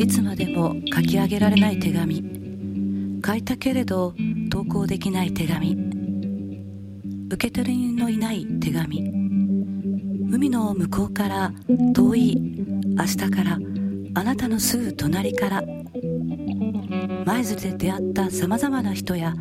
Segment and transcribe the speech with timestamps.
[0.00, 2.24] いつまでも書き上げられない手紙。
[3.22, 4.14] 書いたけれど
[4.50, 5.76] 投稿できない手紙。
[7.30, 9.10] 受け取りのいない手紙。
[10.32, 11.52] 海の向こうから
[11.92, 12.34] 遠い
[12.96, 13.58] 明日から
[14.14, 15.62] あなたのすぐ隣から
[17.26, 19.34] 舞鶴で出会ったさまざまな人や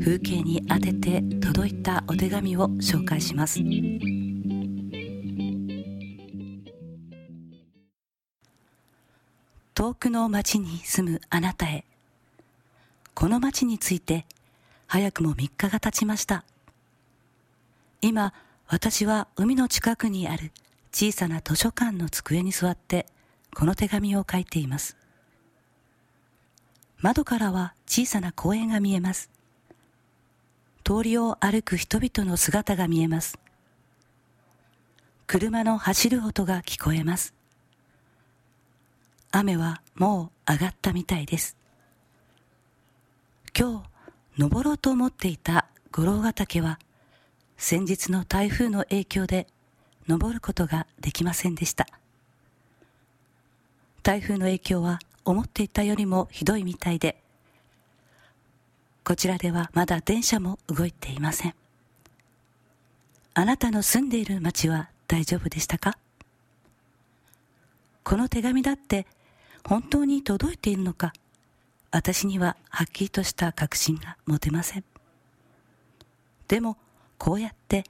[0.00, 3.60] 風景に当てて届いたお手紙を紹介します。
[9.82, 11.84] 遠くの町に住むあなたへ。
[13.14, 14.26] この町について
[14.86, 16.44] 早くも3日が経ちました。
[18.00, 18.32] 今
[18.68, 20.52] 私は海の近くにある
[20.92, 23.06] 小さな図書館の机に座って
[23.56, 24.96] この手紙を書いています。
[27.00, 29.30] 窓からは小さな公園が見えます。
[30.84, 33.36] 通りを歩く人々の姿が見えます。
[35.26, 37.34] 車の走る音が聞こえます。
[39.34, 41.56] 雨はもう上がったみたいです。
[43.58, 43.88] 今日、
[44.38, 46.78] 登ろうと思っていた五郎ヶ岳は、
[47.56, 49.46] 先日の台風の影響で
[50.06, 51.86] 登ることができませんでした。
[54.02, 57.16] 台風の影響は思っていたよりもひどいみたいで、
[59.04, 61.54] こちらではまだ電車も動いていません。
[63.32, 65.96] あなたの住んでいる町は大丈夫でしたか？
[68.04, 69.06] この手紙だって
[69.64, 71.12] 本当に届いているのか。
[71.92, 74.84] 私にははっきりとした確信が持てません。
[76.48, 76.76] でも
[77.18, 77.84] こうやって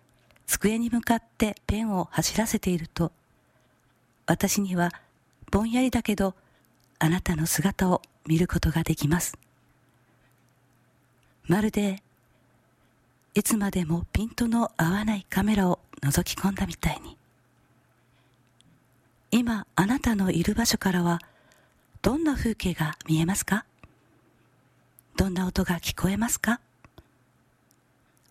[0.46, 3.12] 机に向かってペンを走らせていると
[4.26, 4.90] 私には
[5.50, 6.34] ぼんやりだけど
[6.98, 9.38] あなたの姿を見ることができます。
[11.46, 12.02] まるで
[13.34, 17.16] いつまでもピントの合わないカメラを覗き込んだみたいに。
[19.30, 21.20] 今あなたのいる場所からは
[22.02, 23.64] どんな風景が見えますか？
[25.16, 26.60] どんな音が聞こえますか？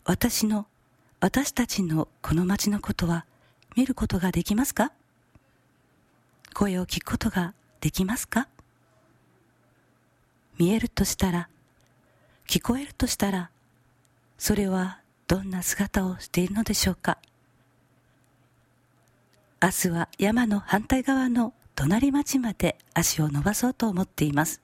[0.03, 0.65] 私の、
[1.21, 3.25] 私たちのこの街のことは
[3.77, 4.91] 見ることができますか？
[6.53, 8.49] 声を聞くことができますか？
[10.57, 11.47] 見えるとしたら、
[12.49, 13.51] 聞こえるとしたら、
[14.37, 17.19] それはどんな姿をしているのでしょうか？
[19.63, 24.61] 明日は山の反対側の隣町まで足を伸ばそうと思っています。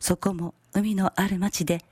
[0.00, 1.84] そこも海のある町で、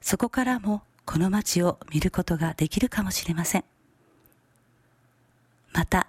[0.00, 3.64] そこからもこの町を見ることができるかもしれません。
[5.72, 6.06] また、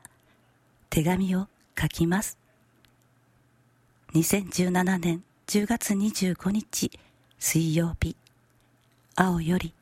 [0.89, 1.47] 手紙を
[1.79, 2.37] 書きます。
[4.13, 6.91] 2017年10月25日
[7.37, 8.15] 水曜日、
[9.15, 9.73] 青より